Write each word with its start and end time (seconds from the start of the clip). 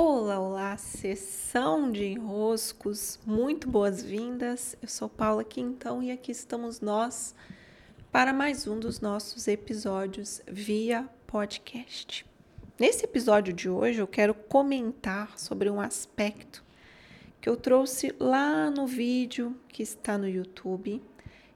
Olá, 0.00 0.38
olá, 0.38 0.76
sessão 0.76 1.90
de 1.90 2.04
enroscos, 2.04 3.18
muito 3.26 3.68
boas-vindas. 3.68 4.76
Eu 4.80 4.86
sou 4.86 5.08
Paula 5.08 5.42
Quintão 5.42 6.00
e 6.00 6.12
aqui 6.12 6.30
estamos 6.30 6.80
nós 6.80 7.34
para 8.12 8.32
mais 8.32 8.68
um 8.68 8.78
dos 8.78 9.00
nossos 9.00 9.48
episódios 9.48 10.40
via 10.46 11.10
podcast. 11.26 12.24
Nesse 12.78 13.06
episódio 13.06 13.52
de 13.52 13.68
hoje 13.68 13.98
eu 13.98 14.06
quero 14.06 14.34
comentar 14.34 15.36
sobre 15.36 15.68
um 15.68 15.80
aspecto 15.80 16.62
que 17.40 17.48
eu 17.48 17.56
trouxe 17.56 18.14
lá 18.20 18.70
no 18.70 18.86
vídeo 18.86 19.56
que 19.66 19.82
está 19.82 20.16
no 20.16 20.28
YouTube 20.28 21.02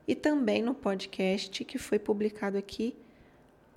e 0.05 0.17
também 0.17 0.65
no 0.65 0.75
podcast 0.75 1.65
que 1.65 1.79
foi 1.79 2.01
publicado 2.01 2.59
aqui 2.59 2.97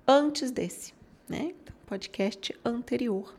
antes 0.07 0.49
desse, 0.49 0.91
né? 1.29 1.53
Então, 1.53 1.75
podcast 1.85 2.51
anterior 2.65 3.31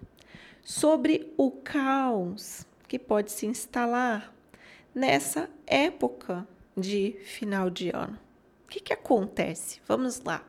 sobre 0.66 1.32
o 1.36 1.48
caos 1.48 2.66
que 2.88 2.98
pode 2.98 3.30
se 3.30 3.46
instalar 3.46 4.34
nessa 4.92 5.48
época 5.64 6.44
de 6.76 7.12
final 7.24 7.70
de 7.70 7.90
ano. 7.90 8.18
O 8.64 8.68
que, 8.68 8.80
que 8.80 8.92
acontece? 8.92 9.80
Vamos 9.86 10.20
lá. 10.24 10.44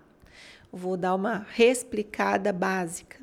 Vou 0.72 0.98
dar 0.98 1.13
uma 1.13 1.45
reexplicada 1.52 2.52
básica. 2.52 3.20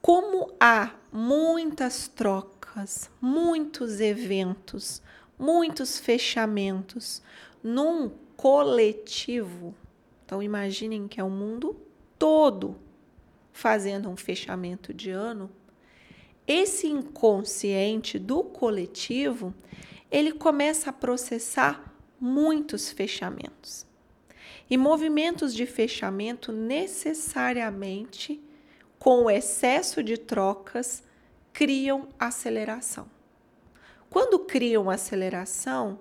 Como 0.00 0.50
há 0.58 0.94
muitas 1.12 2.08
trocas, 2.08 3.10
muitos 3.20 4.00
eventos, 4.00 5.02
muitos 5.38 5.98
fechamentos 5.98 7.20
num 7.62 8.10
coletivo, 8.38 9.74
então 10.24 10.42
imaginem 10.42 11.06
que 11.06 11.20
é 11.20 11.24
o 11.24 11.28
mundo 11.28 11.76
todo 12.18 12.74
fazendo 13.52 14.08
um 14.08 14.16
fechamento 14.16 14.94
de 14.94 15.10
ano, 15.10 15.50
esse 16.46 16.86
inconsciente 16.86 18.18
do 18.18 18.42
coletivo, 18.42 19.54
ele 20.10 20.32
começa 20.32 20.90
a 20.90 20.92
processar 20.92 21.94
muitos 22.20 22.90
fechamentos. 22.90 23.86
E 24.68 24.76
movimentos 24.76 25.54
de 25.54 25.66
fechamento 25.66 26.52
necessariamente 26.52 28.40
com 28.98 29.24
o 29.24 29.30
excesso 29.30 30.02
de 30.02 30.16
trocas 30.16 31.02
criam 31.52 32.08
aceleração. 32.18 33.08
Quando 34.08 34.38
criam 34.40 34.90
aceleração, 34.90 35.98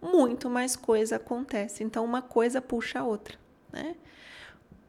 muito 0.00 0.50
mais 0.50 0.76
coisa 0.76 1.16
acontece. 1.16 1.84
Então, 1.84 2.04
uma 2.04 2.20
coisa 2.20 2.60
puxa 2.60 3.00
a 3.00 3.04
outra. 3.04 3.38
Né? 3.72 3.94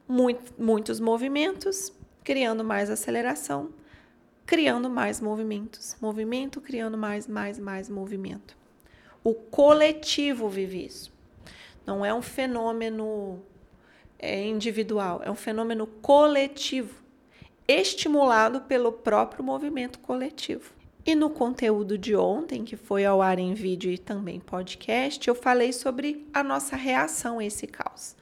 Muito, 0.08 0.52
muitos 0.58 1.00
movimentos, 1.00 1.92
criando 2.22 2.64
mais 2.64 2.90
aceleração 2.90 3.72
criando 4.46 4.88
mais 4.88 5.20
movimentos. 5.20 5.96
Movimento 6.00 6.60
criando 6.60 6.96
mais, 6.96 7.26
mais, 7.26 7.58
mais 7.58 7.90
movimento. 7.90 8.56
O 9.22 9.34
coletivo 9.34 10.48
vive 10.48 10.86
isso. 10.86 11.12
Não 11.84 12.04
é 12.04 12.14
um 12.14 12.22
fenômeno 12.22 13.42
é, 14.18 14.44
individual, 14.46 15.20
é 15.24 15.30
um 15.30 15.36
fenômeno 15.36 15.86
coletivo, 15.86 17.02
estimulado 17.66 18.62
pelo 18.62 18.92
próprio 18.92 19.44
movimento 19.44 19.98
coletivo. 19.98 20.74
E 21.04 21.14
no 21.14 21.30
conteúdo 21.30 21.96
de 21.96 22.16
ontem, 22.16 22.64
que 22.64 22.76
foi 22.76 23.04
ao 23.04 23.22
ar 23.22 23.38
em 23.38 23.54
vídeo 23.54 23.92
e 23.92 23.98
também 23.98 24.40
podcast, 24.40 25.26
eu 25.28 25.34
falei 25.34 25.72
sobre 25.72 26.26
a 26.34 26.42
nossa 26.42 26.74
reação 26.74 27.38
a 27.38 27.44
esse 27.44 27.66
caos. 27.66 28.16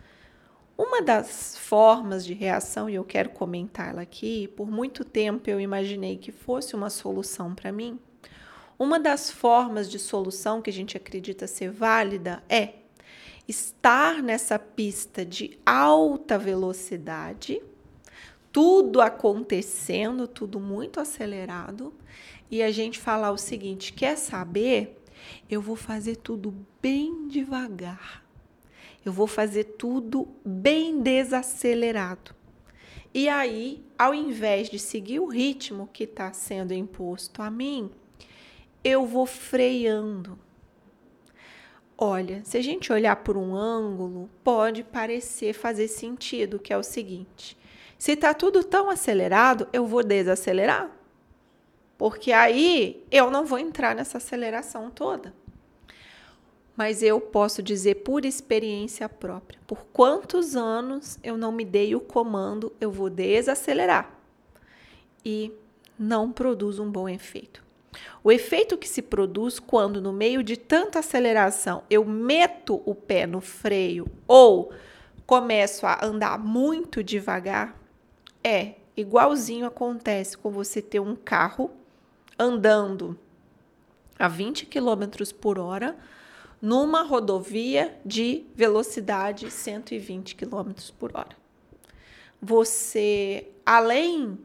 Uma 0.76 1.00
das 1.00 1.56
formas 1.56 2.26
de 2.26 2.34
reação, 2.34 2.90
e 2.90 2.96
eu 2.96 3.04
quero 3.04 3.30
comentá-la 3.30 4.02
aqui, 4.02 4.48
por 4.48 4.68
muito 4.68 5.04
tempo 5.04 5.48
eu 5.48 5.60
imaginei 5.60 6.16
que 6.16 6.32
fosse 6.32 6.74
uma 6.74 6.90
solução 6.90 7.54
para 7.54 7.70
mim. 7.70 7.96
Uma 8.76 8.98
das 8.98 9.30
formas 9.30 9.88
de 9.88 10.00
solução 10.00 10.60
que 10.60 10.70
a 10.70 10.72
gente 10.72 10.96
acredita 10.96 11.46
ser 11.46 11.70
válida 11.70 12.42
é 12.48 12.74
estar 13.46 14.20
nessa 14.20 14.58
pista 14.58 15.24
de 15.24 15.56
alta 15.64 16.36
velocidade, 16.36 17.62
tudo 18.50 19.00
acontecendo, 19.00 20.26
tudo 20.26 20.58
muito 20.58 20.98
acelerado, 20.98 21.94
e 22.50 22.64
a 22.64 22.72
gente 22.72 22.98
falar 22.98 23.30
o 23.30 23.38
seguinte: 23.38 23.92
quer 23.92 24.16
saber? 24.16 25.00
Eu 25.48 25.62
vou 25.62 25.76
fazer 25.76 26.16
tudo 26.16 26.52
bem 26.82 27.28
devagar 27.28 28.24
eu 29.04 29.12
vou 29.12 29.26
fazer 29.26 29.64
tudo 29.64 30.28
bem 30.44 31.00
desacelerado. 31.00 32.34
E 33.12 33.28
aí, 33.28 33.84
ao 33.98 34.14
invés 34.14 34.68
de 34.68 34.78
seguir 34.78 35.20
o 35.20 35.28
ritmo 35.28 35.88
que 35.92 36.04
está 36.04 36.32
sendo 36.32 36.72
imposto 36.72 37.42
a 37.42 37.50
mim, 37.50 37.90
eu 38.82 39.06
vou 39.06 39.26
freando. 39.26 40.38
Olha, 41.96 42.42
se 42.44 42.56
a 42.58 42.62
gente 42.62 42.92
olhar 42.92 43.16
por 43.16 43.36
um 43.36 43.54
ângulo, 43.54 44.28
pode 44.42 44.82
parecer 44.82 45.52
fazer 45.52 45.86
sentido, 45.86 46.58
que 46.58 46.72
é 46.72 46.76
o 46.76 46.82
seguinte: 46.82 47.56
se 47.96 48.12
está 48.12 48.34
tudo 48.34 48.64
tão 48.64 48.90
acelerado, 48.90 49.68
eu 49.72 49.86
vou 49.86 50.02
desacelerar. 50.02 50.90
Porque 51.96 52.32
aí 52.32 53.04
eu 53.12 53.30
não 53.30 53.44
vou 53.44 53.58
entrar 53.60 53.94
nessa 53.94 54.18
aceleração 54.18 54.90
toda 54.90 55.32
mas 56.76 57.02
eu 57.02 57.20
posso 57.20 57.62
dizer 57.62 57.96
por 57.96 58.24
experiência 58.24 59.08
própria. 59.08 59.60
Por 59.66 59.86
quantos 59.92 60.56
anos 60.56 61.18
eu 61.22 61.36
não 61.36 61.52
me 61.52 61.64
dei 61.64 61.94
o 61.94 62.00
comando, 62.00 62.72
eu 62.80 62.90
vou 62.90 63.08
desacelerar 63.08 64.10
e 65.24 65.52
não 65.98 66.32
produz 66.32 66.78
um 66.78 66.90
bom 66.90 67.08
efeito. 67.08 67.62
O 68.24 68.32
efeito 68.32 68.76
que 68.76 68.88
se 68.88 69.00
produz 69.00 69.60
quando, 69.60 70.00
no 70.00 70.12
meio 70.12 70.42
de 70.42 70.56
tanta 70.56 70.98
aceleração, 70.98 71.84
eu 71.88 72.04
meto 72.04 72.82
o 72.84 72.94
pé 72.94 73.26
no 73.26 73.40
freio 73.40 74.06
ou 74.26 74.72
começo 75.24 75.86
a 75.86 76.04
andar 76.04 76.38
muito 76.38 77.02
devagar, 77.04 77.80
é 78.42 78.74
igualzinho 78.96 79.66
acontece 79.66 80.36
com 80.36 80.50
você 80.50 80.82
ter 80.82 81.00
um 81.00 81.14
carro 81.14 81.70
andando 82.38 83.16
a 84.18 84.28
20 84.28 84.66
km 84.66 85.24
por 85.40 85.58
hora 85.58 85.96
numa 86.64 87.02
rodovia 87.02 87.94
de 88.06 88.46
velocidade 88.54 89.50
120 89.50 90.34
km 90.34 90.72
por 90.98 91.10
hora. 91.14 91.36
Você, 92.40 93.48
além 93.66 94.38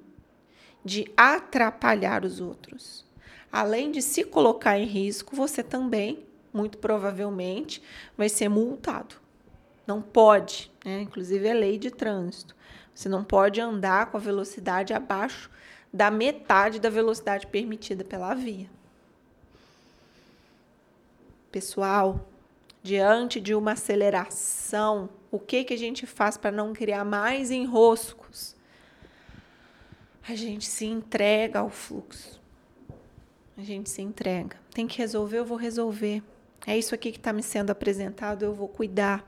de 0.84 1.10
atrapalhar 1.16 2.26
os 2.26 2.42
outros, 2.42 3.06
além 3.50 3.90
de 3.90 4.02
se 4.02 4.26
colocar 4.26 4.78
em 4.78 4.84
risco, 4.84 5.34
você 5.34 5.64
também, 5.64 6.26
muito 6.54 6.78
provavelmente, 6.78 7.82
vai 8.18 8.28
ser 8.28 8.50
multado. 8.50 9.16
Não 9.88 10.02
pode, 10.02 10.70
né? 10.84 11.00
inclusive 11.00 11.48
é 11.48 11.54
lei 11.54 11.78
de 11.78 11.90
trânsito. 11.90 12.54
Você 12.94 13.08
não 13.08 13.24
pode 13.24 13.62
andar 13.62 14.08
com 14.08 14.18
a 14.18 14.20
velocidade 14.20 14.94
abaixo 14.94 15.50
da 15.92 16.12
metade 16.12 16.82
da 16.82 16.90
velocidade 16.90 17.48
permitida 17.48 18.04
pela 18.04 18.34
via 18.36 18.70
pessoal, 21.52 22.30
diante 22.82 23.40
de 23.40 23.54
uma 23.54 23.74
aceleração, 23.74 25.10
o 25.32 25.40
que 25.40 25.64
que 25.64 25.74
a 25.74 25.78
gente 25.78 26.06
faz 26.06 26.38
para 26.38 26.52
não 26.52 26.74
criar 26.74 27.04
mais 27.04 27.52
enroscos? 27.52 28.56
A 30.28 30.36
gente 30.36 30.66
se 30.66 30.86
entrega 30.86 31.60
ao 31.60 31.70
fluxo. 31.70 32.40
A 33.58 33.64
gente 33.64 33.90
se 33.90 34.02
entrega. 34.02 34.58
Tem 34.74 34.88
que 34.88 34.98
resolver, 34.98 35.40
eu 35.40 35.46
vou 35.46 35.58
resolver. 35.58 36.24
É 36.66 36.78
isso 36.78 36.94
aqui 36.94 37.12
que 37.12 37.18
está 37.18 37.34
me 37.34 37.44
sendo 37.44 37.72
apresentado, 37.72 38.44
eu 38.44 38.54
vou 38.54 38.68
cuidar. 38.68 39.28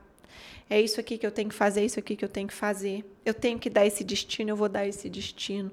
É 0.70 0.80
isso 0.80 1.00
aqui 1.00 1.18
que 1.18 1.26
eu 1.26 1.30
tenho 1.30 1.48
que 1.48 1.54
fazer, 1.54 1.82
é 1.82 1.84
isso 1.84 1.98
aqui 1.98 2.16
que 2.16 2.24
eu 2.24 2.28
tenho 2.28 2.48
que 2.48 2.54
fazer. 2.54 3.04
Eu 3.24 3.34
tenho 3.34 3.58
que 3.58 3.68
dar 3.68 3.84
esse 3.84 4.02
destino, 4.02 4.50
eu 4.50 4.56
vou 4.56 4.68
dar 4.68 4.86
esse 4.86 5.10
destino. 5.10 5.70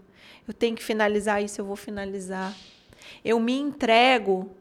Eu 0.48 0.54
tenho 0.54 0.76
que 0.76 0.84
finalizar 0.84 1.44
isso, 1.44 1.62
eu 1.62 1.66
vou 1.66 1.76
finalizar. 1.76 2.56
Eu 3.24 3.40
me 3.40 3.54
entrego 3.54 4.52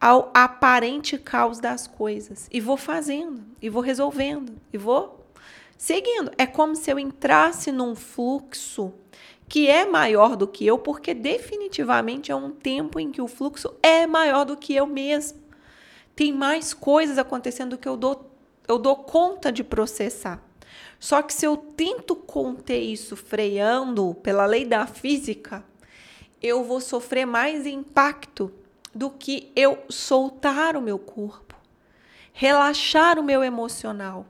ao 0.00 0.30
aparente 0.34 1.18
caos 1.18 1.58
das 1.60 1.86
coisas 1.86 2.48
e 2.52 2.60
vou 2.60 2.76
fazendo, 2.76 3.42
e 3.60 3.68
vou 3.68 3.82
resolvendo, 3.82 4.54
e 4.72 4.78
vou 4.78 5.26
seguindo. 5.76 6.30
É 6.36 6.46
como 6.46 6.74
se 6.76 6.90
eu 6.90 6.98
entrasse 6.98 7.72
num 7.72 7.94
fluxo 7.94 8.92
que 9.48 9.68
é 9.68 9.86
maior 9.86 10.36
do 10.36 10.46
que 10.46 10.66
eu, 10.66 10.78
porque 10.78 11.14
definitivamente 11.14 12.32
é 12.32 12.36
um 12.36 12.50
tempo 12.50 12.98
em 12.98 13.10
que 13.10 13.22
o 13.22 13.28
fluxo 13.28 13.72
é 13.82 14.06
maior 14.06 14.44
do 14.44 14.56
que 14.56 14.74
eu 14.74 14.86
mesmo. 14.86 15.40
Tem 16.14 16.32
mais 16.32 16.74
coisas 16.74 17.18
acontecendo 17.18 17.70
do 17.70 17.78
que 17.78 17.88
eu 17.88 17.96
dou, 17.96 18.30
eu 18.66 18.78
dou 18.78 18.96
conta 18.96 19.52
de 19.52 19.62
processar. 19.62 20.42
Só 20.98 21.22
que 21.22 21.32
se 21.32 21.46
eu 21.46 21.56
tento 21.56 22.16
conter 22.16 22.80
isso 22.80 23.14
freando 23.14 24.14
pela 24.22 24.46
lei 24.46 24.64
da 24.64 24.86
física, 24.86 25.64
eu 26.42 26.64
vou 26.64 26.80
sofrer 26.80 27.26
mais 27.26 27.66
impacto 27.66 28.52
do 28.96 29.10
que 29.10 29.52
eu 29.54 29.84
soltar 29.90 30.74
o 30.74 30.80
meu 30.80 30.98
corpo, 30.98 31.54
relaxar 32.32 33.18
o 33.18 33.22
meu 33.22 33.44
emocional, 33.44 34.24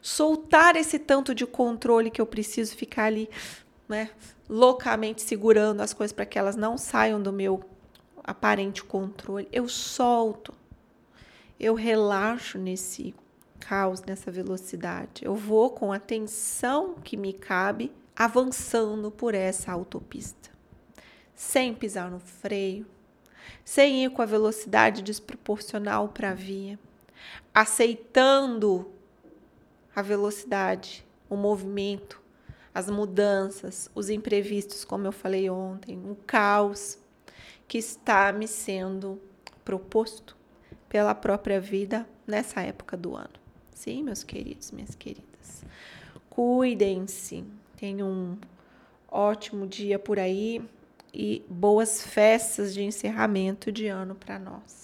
soltar 0.00 0.76
esse 0.76 1.00
tanto 1.00 1.34
de 1.34 1.44
controle 1.44 2.10
que 2.10 2.20
eu 2.20 2.26
preciso 2.26 2.76
ficar 2.76 3.06
ali, 3.06 3.28
né, 3.88 4.10
loucamente 4.48 5.20
segurando 5.20 5.80
as 5.80 5.92
coisas 5.92 6.12
para 6.12 6.24
que 6.24 6.38
elas 6.38 6.54
não 6.54 6.78
saiam 6.78 7.20
do 7.20 7.32
meu 7.32 7.64
aparente 8.22 8.84
controle. 8.84 9.48
Eu 9.50 9.68
solto. 9.68 10.54
Eu 11.58 11.74
relaxo 11.74 12.56
nesse 12.56 13.14
caos, 13.58 14.00
nessa 14.02 14.30
velocidade. 14.30 15.24
Eu 15.24 15.34
vou 15.34 15.70
com 15.70 15.92
a 15.92 15.98
tensão 15.98 16.94
que 17.02 17.16
me 17.16 17.32
cabe 17.32 17.90
avançando 18.14 19.10
por 19.10 19.34
essa 19.34 19.72
autopista, 19.72 20.50
sem 21.34 21.74
pisar 21.74 22.10
no 22.10 22.20
freio, 22.20 22.86
sem 23.64 24.04
ir 24.04 24.10
com 24.10 24.22
a 24.22 24.26
velocidade 24.26 25.02
desproporcional 25.02 26.08
para 26.08 26.30
a 26.30 26.34
via, 26.34 26.78
aceitando 27.52 28.90
a 29.94 30.02
velocidade, 30.02 31.04
o 31.28 31.36
movimento, 31.36 32.20
as 32.74 32.90
mudanças, 32.90 33.88
os 33.94 34.10
imprevistos, 34.10 34.84
como 34.84 35.06
eu 35.06 35.12
falei 35.12 35.48
ontem, 35.48 35.96
o 36.10 36.16
caos 36.26 36.98
que 37.68 37.78
está 37.78 38.32
me 38.32 38.48
sendo 38.48 39.20
proposto 39.64 40.36
pela 40.88 41.14
própria 41.14 41.60
vida 41.60 42.06
nessa 42.26 42.60
época 42.60 42.96
do 42.96 43.16
ano. 43.16 43.30
Sim, 43.72 44.02
meus 44.02 44.22
queridos, 44.22 44.70
minhas 44.70 44.94
queridas. 44.94 45.64
Cuidem-se. 46.28 47.44
Tenham 47.76 48.08
um 48.08 48.38
ótimo 49.08 49.66
dia 49.66 49.98
por 49.98 50.18
aí 50.18 50.62
e 51.14 51.44
boas 51.48 52.02
festas 52.02 52.74
de 52.74 52.82
encerramento 52.82 53.70
de 53.70 53.86
ano 53.86 54.14
para 54.14 54.38
nós. 54.38 54.83